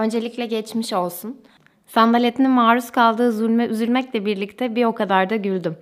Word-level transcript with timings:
Öncelikle 0.00 0.46
geçmiş 0.46 0.92
olsun. 0.92 1.40
Sandaletinin 1.86 2.50
maruz 2.50 2.90
kaldığı 2.90 3.32
zulme 3.32 3.64
üzülmekle 3.66 4.26
birlikte 4.26 4.74
bir 4.76 4.84
o 4.84 4.94
kadar 4.94 5.30
da 5.30 5.36
güldüm. 5.36 5.76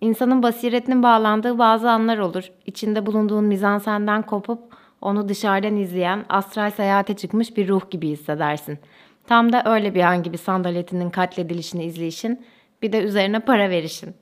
İnsanın 0.00 0.42
basiretinin 0.42 1.02
bağlandığı 1.02 1.58
bazı 1.58 1.90
anlar 1.90 2.18
olur. 2.18 2.50
İçinde 2.66 3.06
bulunduğun 3.06 3.44
mizansenden 3.44 4.22
kopup 4.22 4.58
onu 5.00 5.28
dışarıdan 5.28 5.76
izleyen, 5.76 6.24
astral 6.28 6.70
seyahate 6.70 7.16
çıkmış 7.16 7.56
bir 7.56 7.68
ruh 7.68 7.90
gibi 7.90 8.08
hissedersin. 8.08 8.78
Tam 9.26 9.52
da 9.52 9.62
öyle 9.66 9.94
bir 9.94 10.02
an 10.02 10.22
gibi 10.22 10.38
sandaletinin 10.38 11.10
katledilişini 11.10 11.84
izleyişin, 11.84 12.46
bir 12.82 12.92
de 12.92 13.02
üzerine 13.02 13.40
para 13.40 13.70
verişin. 13.70 14.14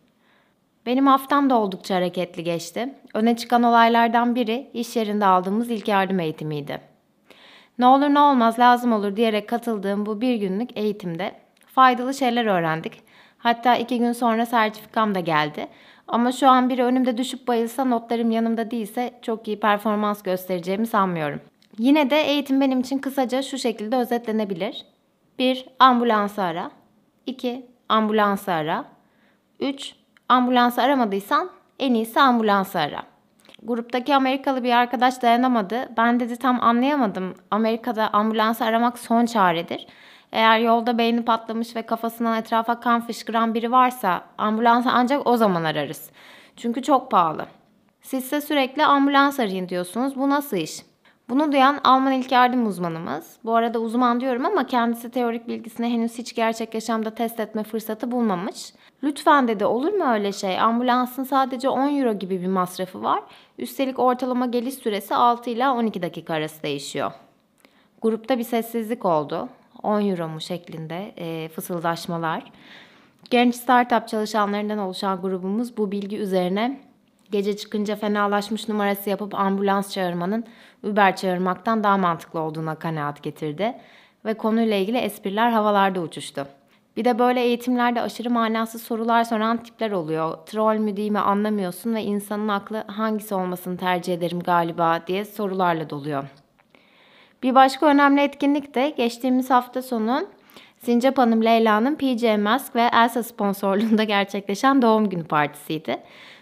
Benim 0.87 1.07
haftam 1.07 1.51
da 1.51 1.59
oldukça 1.59 1.95
hareketli 1.95 2.45
geçti. 2.45 2.95
Öne 3.15 3.37
çıkan 3.37 3.63
olaylardan 3.63 4.35
biri 4.35 4.71
iş 4.75 4.97
yerinde 4.97 5.27
aldığımız 5.27 5.71
ilk 5.71 5.89
yardım 5.89 6.21
eğitimiydi. 6.21 6.90
Ne 7.79 7.87
olur 7.87 8.09
ne 8.09 8.21
olmaz 8.21 8.59
lazım 8.59 8.93
olur 8.93 9.17
diyerek 9.17 9.49
katıldığım 9.49 10.07
bu 10.07 10.21
bir 10.21 10.35
günlük 10.35 10.77
eğitimde 10.77 11.33
faydalı 11.67 12.15
şeyler 12.15 12.47
öğrendik. 12.47 13.03
Hatta 13.39 13.77
iki 13.77 13.99
gün 13.99 14.13
sonra 14.13 14.47
sertifikam 14.47 15.15
da 15.15 15.21
geldi. 15.21 15.69
Ama 16.09 16.33
şu 16.33 16.49
an 16.49 16.69
biri 16.69 16.85
önümde 16.85 17.19
düşüp 17.19 17.49
bayılsa 17.49 17.85
notlarım 17.85 18.31
yanımda 18.31 18.71
değilse 18.71 19.11
çok 19.23 19.49
iyi 19.49 19.61
performans 19.61 20.23
göstereceğimi 20.23 20.87
sanmıyorum. 20.87 21.41
Yine 21.79 22.11
de 22.11 22.21
eğitim 22.21 22.61
benim 22.61 22.81
için 22.81 22.99
kısaca 22.99 23.43
şu 23.43 23.59
şekilde 23.59 23.97
özetlenebilir. 23.97 24.87
1. 25.39 25.67
Ambulansı 25.79 26.43
ara. 26.43 26.71
2. 27.27 27.67
Ambulansı 27.89 28.53
ara. 28.53 28.85
3. 29.61 29.95
Ambulansı 30.29 30.83
aramadıysan 30.83 31.51
en 31.79 31.95
iyisi 31.95 32.21
ambulansı 32.21 32.79
ara. 32.79 33.03
Gruptaki 33.63 34.15
Amerikalı 34.15 34.65
bir 34.65 34.73
arkadaş 34.73 35.23
dayanamadı. 35.23 35.89
Ben 35.97 36.21
dedi 36.21 36.37
tam 36.37 36.63
anlayamadım. 36.63 37.35
Amerika'da 37.51 38.11
ambulansı 38.13 38.65
aramak 38.65 38.99
son 38.99 39.27
çaredir. 39.27 39.87
Eğer 40.33 40.59
yolda 40.59 40.99
beyni 40.99 41.25
patlamış 41.25 41.77
ve 41.77 41.83
kafasından 41.83 42.39
etrafa 42.39 42.81
kan 42.81 43.07
fışkıran 43.07 43.55
biri 43.55 43.73
varsa 43.73 44.25
ambulansı 44.39 44.89
ancak 44.93 45.27
o 45.27 45.37
zaman 45.37 45.65
ararız. 45.65 46.11
Çünkü 46.57 46.83
çok 46.83 47.11
pahalı. 47.11 47.47
Sizse 48.03 48.41
sürekli 48.41 48.85
ambulans 48.85 49.41
arayın 49.41 49.69
diyorsunuz. 49.69 50.17
Bu 50.17 50.31
nasıl 50.31 50.57
iş? 50.57 50.90
Bunu 51.31 51.53
duyan 51.53 51.81
Alman 51.85 52.13
ilk 52.13 52.33
yardım 52.33 52.67
uzmanımız. 52.67 53.37
Bu 53.45 53.55
arada 53.55 53.79
uzman 53.79 54.21
diyorum 54.21 54.47
ama 54.47 54.67
kendisi 54.67 55.11
teorik 55.11 55.49
bilgisini 55.49 55.89
henüz 55.89 56.19
hiç 56.19 56.35
gerçek 56.35 56.75
yaşamda 56.75 57.15
test 57.15 57.41
etme 57.41 57.63
fırsatı 57.65 58.11
bulmamış. 58.11 58.73
Lütfen 59.03 59.49
dedi 59.49 59.65
olur 59.65 59.93
mu 59.93 60.05
öyle 60.13 60.33
şey? 60.33 60.61
Ambulansın 60.61 61.25
sadece 61.25 61.69
10 61.69 61.97
euro 61.97 62.13
gibi 62.13 62.43
bir 62.43 62.47
masrafı 62.47 63.03
var. 63.03 63.23
Üstelik 63.59 63.99
ortalama 63.99 64.47
geliş 64.47 64.75
süresi 64.75 65.15
6 65.15 65.51
ile 65.51 65.69
12 65.69 66.03
dakika 66.03 66.35
arası 66.35 66.63
değişiyor. 66.63 67.13
Grupta 68.03 68.39
bir 68.39 68.45
sessizlik 68.45 69.05
oldu. 69.05 69.49
10 69.83 70.01
euro 70.01 70.29
mu 70.29 70.41
şeklinde 70.41 71.13
e, 71.17 71.49
fısıldaşmalar. 71.49 72.53
Genç 73.31 73.55
startup 73.55 74.09
çalışanlarından 74.09 74.79
oluşan 74.79 75.21
grubumuz 75.21 75.77
bu 75.77 75.93
bilgi 75.93 76.19
üzerine 76.19 76.90
gece 77.31 77.57
çıkınca 77.57 77.97
fenalaşmış 77.97 78.69
numarası 78.69 79.11
yapıp 79.11 79.35
ambulans 79.35 79.93
çağırmanın 79.93 80.45
Uber 80.83 81.17
çağırmaktan 81.17 81.85
daha 81.85 81.99
mantıklı 81.99 82.41
olduğuna 82.41 82.75
kanaat 82.75 83.23
getirdi 83.23 83.75
ve 84.25 84.35
konuyla 84.35 84.77
ilgili 84.77 84.99
espriler 84.99 85.51
havalarda 85.51 86.01
uçuştu. 86.01 86.47
Bir 86.97 87.05
de 87.05 87.19
böyle 87.19 87.41
eğitimlerde 87.41 88.01
aşırı 88.01 88.31
manasız 88.31 88.83
sorular 88.83 89.25
soran 89.25 89.57
tipler 89.57 89.91
oluyor. 89.91 90.39
Troll 90.47 90.79
mü 90.79 90.97
değil 90.97 91.11
mi 91.11 91.19
anlamıyorsun 91.19 91.95
ve 91.95 92.03
insanın 92.03 92.49
aklı 92.49 92.85
hangisi 92.87 93.35
olmasını 93.35 93.77
tercih 93.77 94.15
ederim 94.15 94.41
galiba 94.41 95.01
diye 95.07 95.25
sorularla 95.25 95.91
doluyor. 95.91 96.25
Bir 97.43 97.55
başka 97.55 97.87
önemli 97.87 98.21
etkinlik 98.21 98.75
de 98.75 98.91
geçtiğimiz 98.97 99.51
hafta 99.51 99.83
sonu 99.83 100.27
Sincap 100.79 101.19
Hanım 101.19 101.45
Leyla'nın 101.45 101.95
PJ 101.95 102.39
Mask 102.39 102.77
ve 102.77 102.91
Elsa 102.93 103.23
sponsorluğunda 103.23 104.05
gerçekleşen 104.05 104.83
doğum 104.83 105.11
günü 105.11 105.25
partisiydi. 105.25 105.97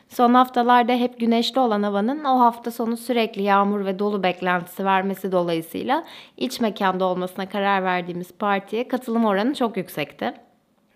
Son 0.09 0.35
haftalarda 0.35 0.93
hep 0.93 1.21
güneşli 1.21 1.61
olan 1.61 1.83
havanın 1.83 2.25
o 2.25 2.41
hafta 2.41 2.71
sonu 2.71 2.97
sürekli 2.97 3.43
yağmur 3.43 3.85
ve 3.85 3.99
dolu 3.99 4.23
beklentisi 4.23 4.85
vermesi 4.85 5.33
dolayısıyla 5.33 6.05
iç 6.37 6.61
mekanda 6.61 7.05
olmasına 7.05 7.49
karar 7.49 7.85
verdiğimiz 7.85 8.33
partiye 8.33 8.89
katılım 8.89 9.25
oranı 9.25 9.55
çok 9.55 9.77
yüksekti. 9.77 10.35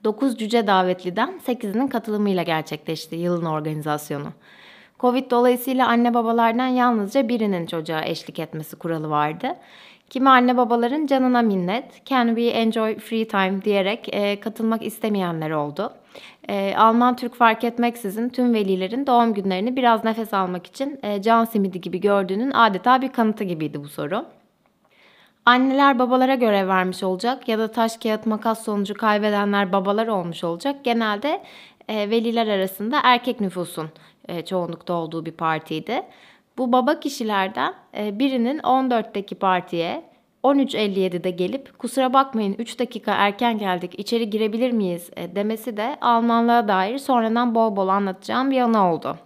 9 0.05 0.39
cüce 0.39 0.67
davetliden 0.67 1.41
8'inin 1.47 1.89
katılımıyla 1.89 2.43
gerçekleşti 2.43 3.17
yılın 3.17 3.47
organizasyonu. 3.47 4.29
Covid 5.01 5.31
dolayısıyla 5.31 5.89
anne 5.89 6.15
babalardan 6.15 6.67
yalnızca 6.67 7.29
birinin 7.29 7.67
çocuğa 7.67 8.05
eşlik 8.05 8.39
etmesi 8.39 8.77
kuralı 8.77 9.11
vardı. 9.11 9.57
Kimi 10.11 10.29
anne 10.31 10.57
babaların 10.57 11.07
canına 11.07 11.43
minnet, 11.43 12.07
can 12.07 12.27
we 12.27 12.47
enjoy 12.47 12.99
free 12.99 13.29
time 13.29 13.63
diyerek 13.65 14.15
e, 14.15 14.41
katılmak 14.41 14.83
istemeyenler 14.83 15.51
oldu. 15.51 15.93
E, 16.49 16.75
Alman 16.77 17.17
Türk 17.17 17.35
fark 17.35 17.65
etmeksizin 17.65 18.29
tüm 18.29 18.55
velilerin 18.55 19.07
doğum 19.07 19.35
günlerini 19.35 19.77
biraz 19.77 20.05
nefes 20.05 20.35
almak 20.35 20.67
için 20.67 21.01
e, 21.03 21.23
can 21.23 21.45
simidi 21.45 21.81
gibi 21.81 22.01
gördüğünün 22.01 22.51
adeta 22.51 23.03
bir 23.03 23.13
kanıtı 23.13 23.45
gibiydi 23.45 23.85
bu 23.85 23.89
soru. 23.89 24.27
Anneler 25.47 25.99
babalara 25.99 26.35
görev 26.35 26.69
vermiş 26.69 27.03
olacak 27.03 27.49
ya 27.49 27.59
da 27.59 27.73
taş 27.73 27.97
kağıt 27.97 28.27
makas 28.27 28.65
sonucu 28.65 28.95
kaybedenler 28.95 29.73
babalar 29.73 30.07
olmuş 30.07 30.45
olacak. 30.45 30.85
Genelde 30.85 31.43
e, 31.89 32.11
veliler 32.11 32.47
arasında 32.47 33.01
erkek 33.03 33.41
nüfusun 33.41 33.91
e, 34.29 34.45
çoğunlukta 34.45 34.93
olduğu 34.93 35.27
bir 35.27 35.33
partiydi. 35.33 36.03
Bu 36.59 36.73
baba 36.73 37.01
kişilerden 37.01 37.75
e, 37.97 38.19
birinin 38.19 38.59
14'teki 38.59 39.35
partiye 39.35 40.12
13.57'de 40.43 41.31
gelip 41.31 41.79
kusura 41.79 42.13
bakmayın 42.13 42.55
3 42.59 42.79
dakika 42.79 43.13
erken 43.13 43.59
geldik 43.59 43.99
içeri 43.99 44.31
girebilir 44.31 44.73
miyiz 44.73 45.11
e, 45.17 45.37
demesi 45.37 45.77
de 45.77 45.97
Almanlığa 46.01 46.69
dair 46.69 46.99
sonradan 46.99 47.55
bol 47.55 47.77
bol 47.77 47.89
anlatacağım 47.89 48.51
bir 48.51 48.57
yana 48.57 48.93
oldu. 48.93 49.17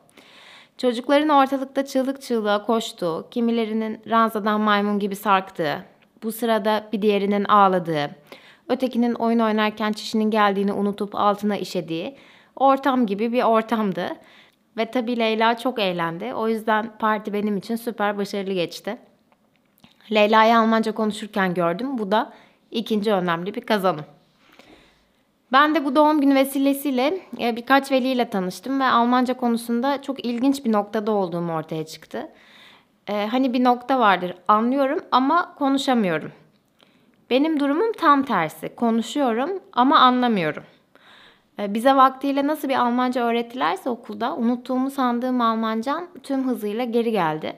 Çocukların 0.78 1.28
ortalıkta 1.28 1.84
çığlık 1.86 2.22
çığlığa 2.22 2.66
koştuğu, 2.66 3.28
kimilerinin 3.30 4.00
ranzadan 4.10 4.60
maymun 4.60 4.98
gibi 4.98 5.16
sarktığı, 5.16 5.84
bu 6.22 6.32
sırada 6.32 6.88
bir 6.92 7.02
diğerinin 7.02 7.44
ağladığı, 7.44 8.10
ötekinin 8.68 9.14
oyun 9.14 9.38
oynarken 9.38 9.92
çişinin 9.92 10.30
geldiğini 10.30 10.72
unutup 10.72 11.14
altına 11.14 11.56
işediği 11.56 12.16
ortam 12.56 13.06
gibi 13.06 13.32
bir 13.32 13.42
ortamdı. 13.42 14.08
Ve 14.76 14.90
tabii 14.90 15.18
Leyla 15.18 15.58
çok 15.58 15.78
eğlendi. 15.78 16.34
O 16.34 16.48
yüzden 16.48 16.98
parti 16.98 17.32
benim 17.32 17.56
için 17.56 17.76
süper 17.76 18.18
başarılı 18.18 18.52
geçti. 18.52 18.98
Leyla'yı 20.12 20.58
Almanca 20.58 20.92
konuşurken 20.92 21.54
gördüm. 21.54 21.98
Bu 21.98 22.12
da 22.12 22.32
ikinci 22.70 23.12
önemli 23.12 23.54
bir 23.54 23.60
kazanım. 23.60 24.04
Ben 25.52 25.74
de 25.74 25.84
bu 25.84 25.96
doğum 25.96 26.20
günü 26.20 26.34
vesilesiyle 26.34 27.20
e, 27.40 27.56
birkaç 27.56 27.92
veliyle 27.92 28.30
tanıştım 28.30 28.80
ve 28.80 28.84
Almanca 28.84 29.34
konusunda 29.34 30.02
çok 30.02 30.24
ilginç 30.24 30.64
bir 30.64 30.72
noktada 30.72 31.12
olduğum 31.12 31.52
ortaya 31.52 31.86
çıktı. 31.86 32.28
Ee, 33.08 33.26
hani 33.30 33.52
bir 33.52 33.64
nokta 33.64 33.98
vardır 33.98 34.34
anlıyorum 34.48 34.98
ama 35.12 35.54
konuşamıyorum. 35.54 36.32
Benim 37.30 37.60
durumum 37.60 37.92
tam 37.92 38.22
tersi. 38.22 38.74
Konuşuyorum 38.74 39.50
ama 39.72 39.98
anlamıyorum. 39.98 40.62
Ee, 41.58 41.74
bize 41.74 41.96
vaktiyle 41.96 42.46
nasıl 42.46 42.68
bir 42.68 42.74
Almanca 42.74 43.22
öğrettilerse 43.22 43.90
okulda 43.90 44.36
unuttuğumu 44.36 44.90
sandığım 44.90 45.40
Almancam 45.40 46.06
tüm 46.22 46.48
hızıyla 46.48 46.84
geri 46.84 47.10
geldi. 47.10 47.56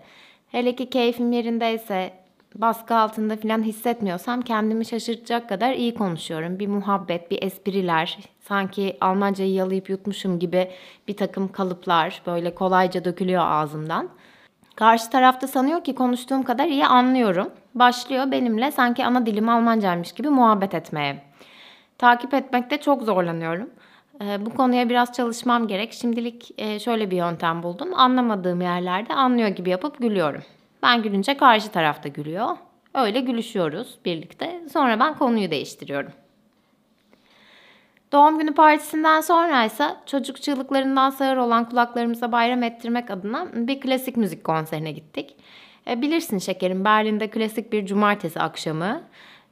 Hele 0.48 0.76
ki 0.76 0.90
keyfim 0.90 1.32
yerindeyse, 1.32 2.12
baskı 2.54 2.94
altında 2.94 3.36
falan 3.36 3.62
hissetmiyorsam 3.62 4.42
kendimi 4.42 4.86
şaşırtacak 4.86 5.48
kadar 5.48 5.72
iyi 5.72 5.94
konuşuyorum. 5.94 6.58
Bir 6.58 6.66
muhabbet, 6.66 7.30
bir 7.30 7.42
espriler, 7.42 8.18
sanki 8.40 8.96
Almancayı 9.00 9.52
yalayıp 9.52 9.90
yutmuşum 9.90 10.38
gibi 10.38 10.70
bir 11.08 11.16
takım 11.16 11.52
kalıplar 11.52 12.22
böyle 12.26 12.54
kolayca 12.54 13.04
dökülüyor 13.04 13.42
ağzımdan. 13.46 14.08
Karşı 14.76 15.10
tarafta 15.10 15.46
sanıyor 15.46 15.84
ki 15.84 15.94
konuştuğum 15.94 16.42
kadar 16.42 16.66
iyi 16.66 16.86
anlıyorum. 16.86 17.50
Başlıyor 17.74 18.30
benimle 18.30 18.72
sanki 18.72 19.04
ana 19.04 19.26
dilim 19.26 19.48
Almancaymış 19.48 20.12
gibi 20.12 20.28
muhabbet 20.28 20.74
etmeye. 20.74 21.22
Takip 21.98 22.34
etmekte 22.34 22.80
çok 22.80 23.02
zorlanıyorum. 23.02 23.70
Ee, 24.22 24.46
bu 24.46 24.54
konuya 24.54 24.88
biraz 24.88 25.12
çalışmam 25.12 25.68
gerek. 25.68 25.92
Şimdilik 25.92 26.50
e, 26.58 26.78
şöyle 26.78 27.10
bir 27.10 27.16
yöntem 27.16 27.62
buldum. 27.62 27.94
Anlamadığım 27.94 28.60
yerlerde 28.60 29.14
anlıyor 29.14 29.48
gibi 29.48 29.70
yapıp 29.70 29.98
gülüyorum. 29.98 30.42
Ben 30.82 31.02
gülünce 31.02 31.36
karşı 31.36 31.70
tarafta 31.70 32.08
gülüyor. 32.08 32.56
Öyle 32.94 33.20
gülüşüyoruz 33.20 33.98
birlikte. 34.04 34.60
Sonra 34.72 35.00
ben 35.00 35.18
konuyu 35.18 35.50
değiştiriyorum. 35.50 36.12
Doğum 38.12 38.38
günü 38.38 38.54
partisinden 38.54 39.20
sonra 39.20 39.64
ise 39.64 39.96
çocuk 40.06 40.42
çığlıklarından 40.42 41.10
sağır 41.10 41.36
olan 41.36 41.68
kulaklarımıza 41.68 42.32
bayram 42.32 42.62
ettirmek 42.62 43.10
adına 43.10 43.48
bir 43.54 43.80
klasik 43.80 44.16
müzik 44.16 44.44
konserine 44.44 44.92
gittik. 44.92 45.36
E, 45.86 46.02
bilirsin 46.02 46.38
şekerim 46.38 46.84
Berlin'de 46.84 47.30
klasik 47.30 47.72
bir 47.72 47.86
cumartesi 47.86 48.40
akşamı. 48.40 49.02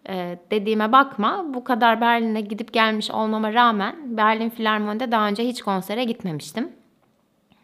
E, 0.09 0.39
dediğime 0.51 0.93
bakma 0.93 1.45
bu 1.55 1.65
kadar 1.65 2.01
Berlin'e 2.01 2.41
gidip 2.41 2.73
gelmiş 2.73 3.11
olmama 3.11 3.53
rağmen 3.53 4.17
Berlin 4.17 4.51
Filarmoni'de 4.51 5.13
daha 5.13 5.29
önce 5.29 5.45
hiç 5.45 5.63
konsere 5.63 6.05
gitmemiştim. 6.05 6.73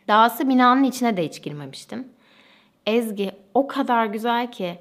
Dahası 0.09 0.49
binanın 0.49 0.85
içine 0.85 1.17
de 1.17 1.25
hiç 1.25 1.43
girmemiştim. 1.43 2.09
Ezgi 2.87 3.31
o 3.55 3.67
kadar 3.67 4.07
güzel 4.07 4.53
ki 4.53 4.79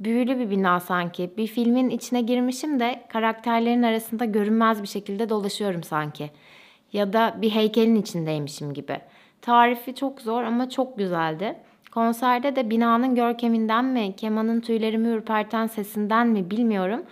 Büyülü 0.00 0.38
bir 0.38 0.50
bina 0.50 0.80
sanki. 0.80 1.30
Bir 1.36 1.46
filmin 1.46 1.90
içine 1.90 2.20
girmişim 2.20 2.80
de 2.80 3.04
karakterlerin 3.08 3.82
arasında 3.82 4.24
görünmez 4.24 4.82
bir 4.82 4.88
şekilde 4.88 5.28
dolaşıyorum 5.28 5.82
sanki. 5.82 6.30
Ya 6.92 7.12
da 7.12 7.34
bir 7.42 7.50
heykelin 7.50 7.96
içindeymişim 7.96 8.74
gibi. 8.74 9.00
Tarifi 9.42 9.94
çok 9.94 10.20
zor 10.20 10.42
ama 10.42 10.70
çok 10.70 10.98
güzeldi. 10.98 11.56
Konserde 11.90 12.56
de 12.56 12.70
binanın 12.70 13.14
görkeminden 13.14 13.84
mi, 13.84 14.16
kemanın 14.16 14.60
tüylerimi 14.60 15.08
ürperten 15.08 15.66
sesinden 15.66 16.26
mi 16.26 16.50
bilmiyorum. 16.50 17.02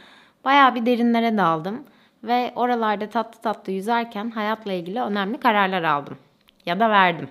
Bayağı 0.45 0.75
bir 0.75 0.87
derinlere 0.87 1.39
daldım 1.39 1.85
ve 2.25 2.53
oralarda 2.57 3.09
tatlı 3.09 3.41
tatlı 3.41 3.73
yüzerken 3.73 4.31
hayatla 4.31 4.73
ilgili 4.73 5.01
önemli 5.01 5.39
kararlar 5.39 5.83
aldım. 5.83 6.19
Ya 6.67 6.81
da 6.81 6.91
verdim. 6.91 7.29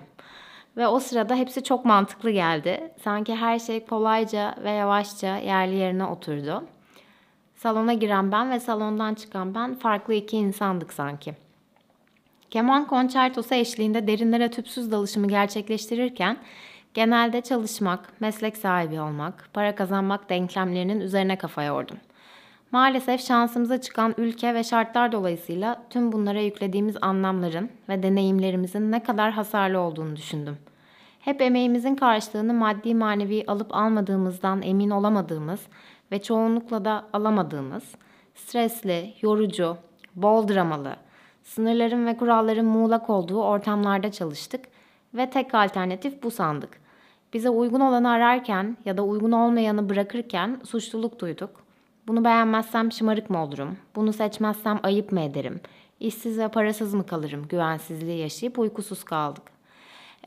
Ve 0.78 0.86
o 0.86 1.00
sırada 1.00 1.34
hepsi 1.34 1.62
çok 1.62 1.84
mantıklı 1.84 2.30
geldi. 2.30 2.92
Sanki 3.04 3.34
her 3.34 3.58
şey 3.58 3.86
kolayca 3.86 4.54
ve 4.64 4.70
yavaşça 4.70 5.36
yerli 5.36 5.74
yerine 5.74 6.04
oturdu. 6.04 6.64
Salona 7.56 7.92
giren 7.92 8.32
ben 8.32 8.50
ve 8.50 8.60
salondan 8.60 9.14
çıkan 9.14 9.54
ben 9.54 9.74
farklı 9.74 10.14
iki 10.14 10.36
insandık 10.36 10.92
sanki. 10.92 11.34
Keman 12.50 12.86
konçertosu 12.86 13.54
eşliğinde 13.54 14.06
derinlere 14.06 14.50
tüpsüz 14.50 14.92
dalışımı 14.92 15.28
gerçekleştirirken 15.28 16.36
genelde 16.94 17.40
çalışmak, 17.40 18.20
meslek 18.20 18.56
sahibi 18.56 19.00
olmak, 19.00 19.48
para 19.52 19.74
kazanmak 19.74 20.30
denklemlerinin 20.30 21.00
üzerine 21.00 21.38
kafa 21.38 21.62
yordum. 21.62 21.96
Maalesef 22.72 23.26
şansımıza 23.26 23.80
çıkan 23.80 24.14
ülke 24.18 24.54
ve 24.54 24.64
şartlar 24.64 25.12
dolayısıyla 25.12 25.82
tüm 25.90 26.12
bunlara 26.12 26.40
yüklediğimiz 26.40 26.96
anlamların 27.00 27.70
ve 27.88 28.02
deneyimlerimizin 28.02 28.92
ne 28.92 29.02
kadar 29.02 29.32
hasarlı 29.32 29.78
olduğunu 29.78 30.16
düşündüm. 30.16 30.58
Hep 31.20 31.42
emeğimizin 31.42 31.94
karşılığını 31.94 32.54
maddi 32.54 32.94
manevi 32.94 33.44
alıp 33.46 33.74
almadığımızdan 33.74 34.62
emin 34.62 34.90
olamadığımız 34.90 35.60
ve 36.12 36.22
çoğunlukla 36.22 36.84
da 36.84 37.04
alamadığımız, 37.12 37.94
stresli, 38.34 39.14
yorucu, 39.22 39.76
bol 40.14 40.48
dramalı, 40.48 40.96
sınırların 41.42 42.06
ve 42.06 42.16
kuralların 42.16 42.66
muğlak 42.66 43.10
olduğu 43.10 43.42
ortamlarda 43.42 44.12
çalıştık 44.12 44.64
ve 45.14 45.30
tek 45.30 45.54
alternatif 45.54 46.22
bu 46.22 46.30
sandık. 46.30 46.80
Bize 47.32 47.50
uygun 47.50 47.80
olanı 47.80 48.10
ararken 48.10 48.76
ya 48.84 48.96
da 48.96 49.02
uygun 49.02 49.32
olmayanı 49.32 49.88
bırakırken 49.88 50.60
suçluluk 50.64 51.20
duyduk. 51.20 51.67
Bunu 52.08 52.24
beğenmezsem 52.24 52.92
şımarık 52.92 53.30
mı 53.30 53.42
olurum? 53.42 53.76
Bunu 53.96 54.12
seçmezsem 54.12 54.80
ayıp 54.82 55.12
mı 55.12 55.20
ederim? 55.20 55.60
İşsiz 56.00 56.38
ve 56.38 56.48
parasız 56.48 56.94
mı 56.94 57.06
kalırım? 57.06 57.48
Güvensizliği 57.48 58.18
yaşayıp 58.18 58.58
uykusuz 58.58 59.04
kaldık. 59.04 59.42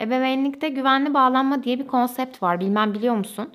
Ebeveynlikte 0.01 0.69
güvenli 0.69 1.13
bağlanma 1.13 1.63
diye 1.63 1.79
bir 1.79 1.87
konsept 1.87 2.43
var. 2.43 2.59
Bilmem 2.59 2.93
biliyor 2.93 3.15
musun? 3.15 3.49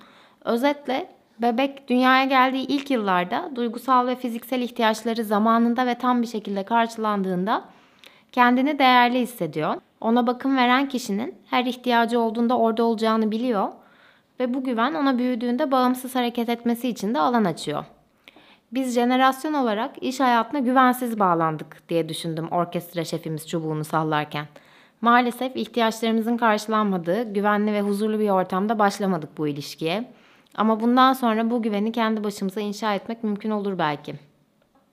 Özetle 0.44 1.10
bebek 1.38 1.88
dünyaya 1.88 2.24
geldiği 2.24 2.66
ilk 2.66 2.90
yıllarda 2.90 3.50
duygusal 3.54 4.06
ve 4.06 4.16
fiziksel 4.16 4.60
ihtiyaçları 4.60 5.24
zamanında 5.24 5.86
ve 5.86 5.94
tam 5.94 6.22
bir 6.22 6.26
şekilde 6.26 6.62
karşılandığında 6.62 7.64
kendini 8.32 8.78
değerli 8.78 9.20
hissediyor. 9.20 9.74
Ona 10.00 10.26
bakım 10.26 10.56
veren 10.56 10.88
kişinin 10.88 11.34
her 11.50 11.64
ihtiyacı 11.64 12.20
olduğunda 12.20 12.58
orada 12.58 12.84
olacağını 12.84 13.30
biliyor 13.30 13.68
ve 14.40 14.54
bu 14.54 14.64
güven 14.64 14.94
ona 14.94 15.18
büyüdüğünde 15.18 15.70
bağımsız 15.70 16.14
hareket 16.14 16.48
etmesi 16.48 16.88
için 16.88 17.14
de 17.14 17.18
alan 17.20 17.44
açıyor. 17.44 17.84
Biz 18.76 18.94
jenerasyon 18.94 19.52
olarak 19.52 20.02
iş 20.02 20.20
hayatına 20.20 20.60
güvensiz 20.60 21.18
bağlandık 21.18 21.88
diye 21.88 22.08
düşündüm 22.08 22.48
orkestra 22.48 23.04
şefimiz 23.04 23.48
çubuğunu 23.48 23.84
sallarken. 23.84 24.46
Maalesef 25.00 25.56
ihtiyaçlarımızın 25.56 26.36
karşılanmadığı, 26.36 27.32
güvenli 27.32 27.72
ve 27.72 27.80
huzurlu 27.80 28.18
bir 28.18 28.28
ortamda 28.28 28.78
başlamadık 28.78 29.38
bu 29.38 29.48
ilişkiye. 29.48 30.12
Ama 30.54 30.80
bundan 30.80 31.12
sonra 31.12 31.50
bu 31.50 31.62
güveni 31.62 31.92
kendi 31.92 32.24
başımıza 32.24 32.60
inşa 32.60 32.94
etmek 32.94 33.24
mümkün 33.24 33.50
olur 33.50 33.78
belki. 33.78 34.14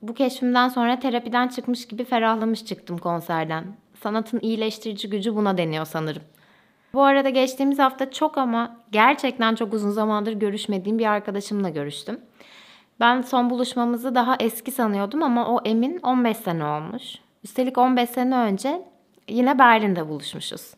Bu 0.01 0.13
keşfimden 0.13 0.69
sonra 0.69 0.99
terapiden 0.99 1.47
çıkmış 1.47 1.87
gibi 1.87 2.03
ferahlamış 2.03 2.65
çıktım 2.65 2.97
konserden. 2.97 3.65
Sanatın 4.03 4.39
iyileştirici 4.39 5.09
gücü 5.09 5.35
buna 5.35 5.57
deniyor 5.57 5.85
sanırım. 5.85 6.23
Bu 6.93 7.03
arada 7.03 7.29
geçtiğimiz 7.29 7.79
hafta 7.79 8.11
çok 8.11 8.37
ama 8.37 8.77
gerçekten 8.91 9.55
çok 9.55 9.73
uzun 9.73 9.91
zamandır 9.91 10.33
görüşmediğim 10.33 10.99
bir 10.99 11.05
arkadaşımla 11.05 11.69
görüştüm. 11.69 12.19
Ben 12.99 13.21
son 13.21 13.49
buluşmamızı 13.49 14.15
daha 14.15 14.35
eski 14.39 14.71
sanıyordum 14.71 15.23
ama 15.23 15.47
o 15.47 15.59
emin 15.65 15.99
15 16.03 16.37
sene 16.37 16.65
olmuş. 16.65 17.03
Üstelik 17.43 17.77
15 17.77 18.09
sene 18.09 18.35
önce 18.35 18.81
yine 19.29 19.59
Berlin'de 19.59 20.09
buluşmuşuz. 20.09 20.73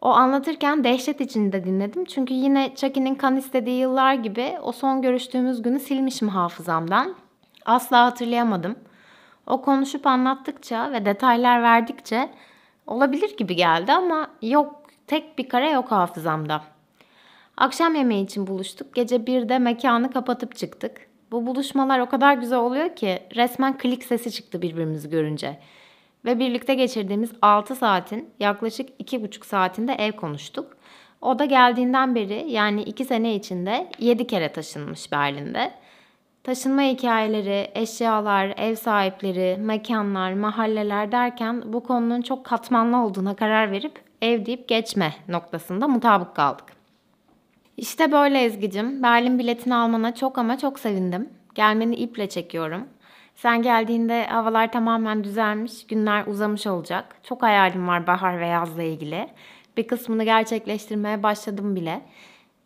O 0.00 0.08
anlatırken 0.08 0.84
dehşet 0.84 1.20
içinde 1.20 1.64
dinledim. 1.64 2.04
Çünkü 2.04 2.34
yine 2.34 2.74
Chucky'nin 2.76 3.14
kan 3.14 3.36
istediği 3.36 3.80
yıllar 3.80 4.14
gibi 4.14 4.58
o 4.62 4.72
son 4.72 5.02
görüştüğümüz 5.02 5.62
günü 5.62 5.80
silmişim 5.80 6.28
hafızamdan. 6.28 7.14
Asla 7.66 8.04
hatırlayamadım. 8.04 8.76
O 9.46 9.62
konuşup 9.62 10.06
anlattıkça 10.06 10.92
ve 10.92 11.04
detaylar 11.04 11.62
verdikçe 11.62 12.30
olabilir 12.86 13.36
gibi 13.36 13.56
geldi 13.56 13.92
ama 13.92 14.28
yok 14.42 14.82
tek 15.06 15.38
bir 15.38 15.48
kare 15.48 15.70
yok 15.70 15.90
hafızamda. 15.90 16.62
Akşam 17.56 17.94
yemeği 17.94 18.24
için 18.24 18.46
buluştuk. 18.46 18.94
Gece 18.94 19.26
birde 19.26 19.58
mekanı 19.58 20.10
kapatıp 20.10 20.56
çıktık. 20.56 21.11
Bu 21.32 21.46
buluşmalar 21.46 21.98
o 21.98 22.06
kadar 22.06 22.34
güzel 22.34 22.58
oluyor 22.58 22.96
ki 22.96 23.18
resmen 23.36 23.78
klik 23.78 24.04
sesi 24.04 24.32
çıktı 24.32 24.62
birbirimizi 24.62 25.10
görünce. 25.10 25.58
Ve 26.24 26.38
birlikte 26.38 26.74
geçirdiğimiz 26.74 27.30
6 27.42 27.76
saatin 27.76 28.30
yaklaşık 28.40 29.00
2,5 29.00 29.46
saatinde 29.46 29.92
ev 29.92 30.12
konuştuk. 30.12 30.76
O 31.20 31.38
da 31.38 31.44
geldiğinden 31.44 32.14
beri 32.14 32.44
yani 32.48 32.82
2 32.82 33.04
sene 33.04 33.34
içinde 33.34 33.90
7 33.98 34.26
kere 34.26 34.52
taşınmış 34.52 35.12
Berlin'de. 35.12 35.72
Taşınma 36.44 36.82
hikayeleri, 36.82 37.70
eşyalar, 37.74 38.54
ev 38.56 38.74
sahipleri, 38.74 39.56
mekanlar, 39.60 40.32
mahalleler 40.32 41.12
derken 41.12 41.72
bu 41.72 41.82
konunun 41.82 42.22
çok 42.22 42.44
katmanlı 42.44 42.96
olduğuna 42.96 43.36
karar 43.36 43.70
verip 43.70 44.00
ev 44.22 44.46
deyip 44.46 44.68
geçme 44.68 45.14
noktasında 45.28 45.88
mutabık 45.88 46.36
kaldık. 46.36 46.81
İşte 47.82 48.12
böyle 48.12 48.44
Ezgi'cim. 48.44 49.02
Berlin 49.02 49.38
biletini 49.38 49.74
almana 49.74 50.14
çok 50.14 50.38
ama 50.38 50.58
çok 50.58 50.78
sevindim. 50.78 51.28
Gelmeni 51.54 51.96
iple 51.96 52.28
çekiyorum. 52.28 52.88
Sen 53.34 53.62
geldiğinde 53.62 54.26
havalar 54.26 54.72
tamamen 54.72 55.24
düzelmiş, 55.24 55.86
günler 55.86 56.26
uzamış 56.26 56.66
olacak. 56.66 57.16
Çok 57.22 57.42
hayalim 57.42 57.88
var 57.88 58.06
bahar 58.06 58.40
ve 58.40 58.46
yazla 58.46 58.82
ilgili. 58.82 59.28
Bir 59.76 59.86
kısmını 59.86 60.24
gerçekleştirmeye 60.24 61.22
başladım 61.22 61.76
bile. 61.76 62.02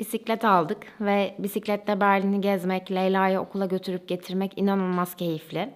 Bisiklet 0.00 0.44
aldık 0.44 0.86
ve 1.00 1.34
bisikletle 1.38 2.00
Berlin'i 2.00 2.40
gezmek, 2.40 2.90
Leyla'yı 2.90 3.40
okula 3.40 3.66
götürüp 3.66 4.08
getirmek 4.08 4.52
inanılmaz 4.58 5.14
keyifli. 5.14 5.70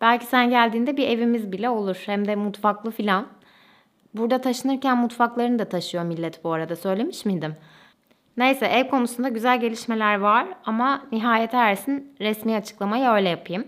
Belki 0.00 0.26
sen 0.26 0.50
geldiğinde 0.50 0.96
bir 0.96 1.08
evimiz 1.08 1.52
bile 1.52 1.70
olur. 1.70 2.02
Hem 2.06 2.28
de 2.28 2.36
mutfaklı 2.36 2.90
filan. 2.90 3.26
Burada 4.14 4.40
taşınırken 4.40 4.98
mutfaklarını 4.98 5.58
da 5.58 5.64
taşıyor 5.64 6.04
millet 6.04 6.44
bu 6.44 6.52
arada. 6.52 6.76
Söylemiş 6.76 7.24
miydim? 7.24 7.56
Neyse 8.38 8.66
ev 8.66 8.88
konusunda 8.88 9.28
güzel 9.28 9.60
gelişmeler 9.60 10.18
var 10.18 10.46
ama 10.64 11.02
nihayet 11.12 11.54
ersin 11.54 12.14
resmi 12.20 12.56
açıklamayı 12.56 13.08
öyle 13.08 13.28
yapayım. 13.28 13.66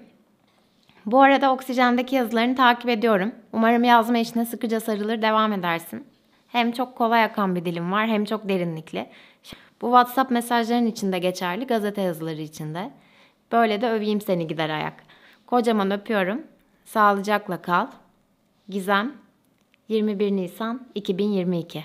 Bu 1.07 1.23
arada 1.23 1.53
Oksijen'deki 1.53 2.17
yazılarını 2.17 2.57
takip 2.57 2.89
ediyorum. 2.89 3.33
Umarım 3.53 3.85
yazma 3.85 4.19
işine 4.19 4.45
sıkıca 4.45 4.81
sarılır 4.81 5.23
devam 5.23 5.53
edersin. 5.53 6.07
Hem 6.49 6.73
çok 6.73 6.97
kolay 6.97 7.25
akan 7.25 7.57
bir 7.57 7.65
dilim 7.65 7.93
var 7.93 8.09
hem 8.09 8.25
çok 8.25 8.49
derinlikli. 8.49 9.07
Bu 9.83 9.87
WhatsApp 9.87 10.31
mesajların 10.31 10.87
içinde 10.87 11.19
geçerli, 11.19 11.67
gazete 11.67 12.03
yazıları 12.03 12.41
içinde. 12.41 12.91
Böyle 13.53 13.81
de 13.81 13.91
öveyim 13.91 14.21
seni 14.21 14.47
gider 14.47 14.71
ayak. 14.71 15.05
Kocaman 15.47 15.91
öpüyorum. 15.91 16.43
Sağlıcakla 16.85 17.63
kal. 17.63 17.87
Gizem 18.69 19.13
21 19.89 20.33
Nisan 20.33 20.87
2022 20.95 21.85